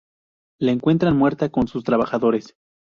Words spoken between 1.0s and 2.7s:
muerta con sus trabajadores.